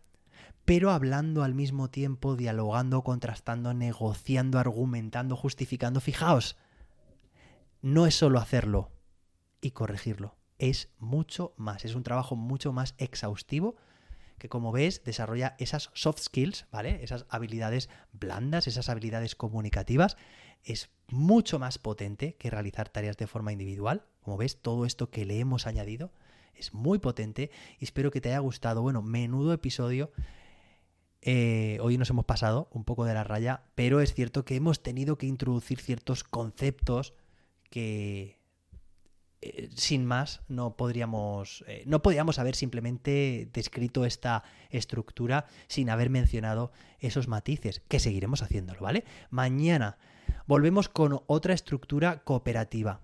pero 0.64 0.90
hablando 0.90 1.42
al 1.42 1.54
mismo 1.54 1.90
tiempo, 1.90 2.36
dialogando, 2.36 3.02
contrastando, 3.02 3.74
negociando, 3.74 4.58
argumentando, 4.58 5.36
justificando. 5.36 6.00
Fijaos, 6.00 6.56
no 7.80 8.06
es 8.06 8.14
solo 8.14 8.38
hacerlo 8.38 8.90
y 9.60 9.72
corregirlo, 9.72 10.36
es 10.58 10.90
mucho 10.98 11.54
más, 11.56 11.84
es 11.84 11.94
un 11.94 12.04
trabajo 12.04 12.36
mucho 12.36 12.72
más 12.72 12.94
exhaustivo 12.98 13.76
que 14.38 14.48
como 14.48 14.72
ves 14.72 15.04
desarrolla 15.04 15.54
esas 15.60 15.90
soft 15.94 16.18
skills, 16.18 16.66
¿vale? 16.72 17.04
Esas 17.04 17.26
habilidades 17.28 17.88
blandas, 18.12 18.66
esas 18.66 18.88
habilidades 18.88 19.36
comunicativas, 19.36 20.16
es 20.64 20.90
mucho 21.08 21.60
más 21.60 21.78
potente 21.78 22.34
que 22.34 22.50
realizar 22.50 22.88
tareas 22.88 23.16
de 23.16 23.28
forma 23.28 23.52
individual. 23.52 24.04
Como 24.20 24.36
ves, 24.36 24.60
todo 24.60 24.84
esto 24.84 25.10
que 25.10 25.24
le 25.24 25.38
hemos 25.38 25.68
añadido 25.68 26.12
es 26.54 26.74
muy 26.74 26.98
potente 26.98 27.50
y 27.78 27.84
espero 27.84 28.10
que 28.10 28.20
te 28.20 28.28
haya 28.30 28.38
gustado. 28.38 28.82
Bueno, 28.82 29.02
menudo 29.02 29.52
episodio. 29.52 30.10
Eh, 31.20 31.78
hoy 31.80 31.98
nos 31.98 32.10
hemos 32.10 32.24
pasado 32.24 32.68
un 32.72 32.84
poco 32.84 33.04
de 33.04 33.14
la 33.14 33.22
raya, 33.22 33.62
pero 33.74 34.00
es 34.00 34.12
cierto 34.12 34.44
que 34.44 34.56
hemos 34.56 34.82
tenido 34.82 35.18
que 35.18 35.26
introducir 35.26 35.80
ciertos 35.80 36.24
conceptos 36.24 37.14
que 37.70 38.42
eh, 39.40 39.70
sin 39.74 40.04
más 40.04 40.42
no 40.48 40.76
podríamos 40.76 41.64
eh, 41.66 41.82
no 41.86 42.02
podríamos 42.02 42.38
haber 42.38 42.54
simplemente 42.54 43.48
descrito 43.52 44.04
esta 44.04 44.44
estructura 44.70 45.46
sin 45.66 45.90
haber 45.90 46.10
mencionado 46.10 46.70
esos 47.00 47.28
matices 47.28 47.82
que 47.88 47.98
seguiremos 47.98 48.42
haciéndolo, 48.42 48.80
¿vale? 48.80 49.04
Mañana 49.30 49.98
volvemos 50.46 50.88
con 50.88 51.22
otra 51.26 51.54
estructura 51.54 52.22
cooperativa. 52.24 53.00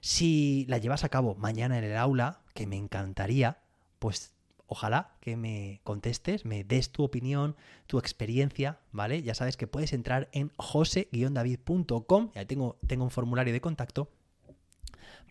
Si 0.00 0.66
la 0.68 0.78
llevas 0.78 1.04
a 1.04 1.08
cabo 1.08 1.34
mañana 1.34 1.78
en 1.78 1.84
el 1.84 1.96
aula, 1.96 2.40
que 2.54 2.66
me 2.66 2.76
encantaría, 2.76 3.58
pues 3.98 4.34
ojalá 4.66 5.16
que 5.20 5.36
me 5.36 5.80
contestes, 5.84 6.44
me 6.44 6.64
des 6.64 6.90
tu 6.90 7.04
opinión, 7.04 7.56
tu 7.86 7.98
experiencia, 7.98 8.80
¿vale? 8.90 9.22
Ya 9.22 9.34
sabes 9.34 9.56
que 9.56 9.66
puedes 9.66 9.92
entrar 9.92 10.28
en 10.32 10.50
jose-david.com, 10.56 12.30
ya 12.34 12.46
tengo, 12.46 12.78
tengo 12.86 13.04
un 13.04 13.10
formulario 13.10 13.52
de 13.52 13.60
contacto 13.60 14.10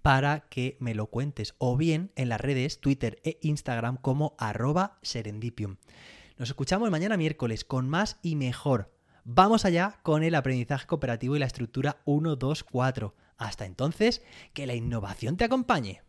para 0.02 0.41
que 0.50 0.78
me 0.80 0.95
lo 0.95 1.08
cuentes, 1.08 1.56
o 1.58 1.78
bien 1.78 2.12
en 2.15 2.30
las 2.30 2.41
redes 2.41 2.80
Twitter 2.80 3.19
e 3.24 3.38
Instagram 3.41 3.97
como 3.97 4.36
arroba 4.38 4.97
serendipium. 5.02 5.78
Nos 6.38 6.50
escuchamos 6.50 6.89
mañana 6.89 7.17
miércoles 7.17 7.65
con 7.65 7.88
más 7.89 8.17
y 8.21 8.36
mejor. 8.36 8.91
Vamos 9.24 9.65
allá 9.65 10.00
con 10.02 10.24
el 10.24 10.34
aprendizaje 10.34 10.88
cooperativo 10.88 11.36
y 11.36 11.39
la 11.39 11.45
estructura 11.45 12.02
1, 12.06 12.36
2, 12.36 12.63
4. 12.63 13.15
Hasta 13.41 13.65
entonces, 13.65 14.21
que 14.54 14.67
la 14.67 14.75
innovación 14.75 15.36
te 15.36 15.45
acompañe. 15.45 16.04